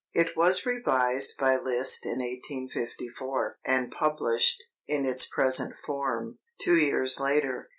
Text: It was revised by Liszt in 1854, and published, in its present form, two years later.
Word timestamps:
It 0.15 0.35
was 0.35 0.65
revised 0.65 1.37
by 1.37 1.57
Liszt 1.57 2.07
in 2.07 2.13
1854, 2.17 3.59
and 3.63 3.91
published, 3.91 4.63
in 4.87 5.05
its 5.05 5.27
present 5.27 5.75
form, 5.85 6.39
two 6.59 6.75
years 6.75 7.19
later. 7.19 7.69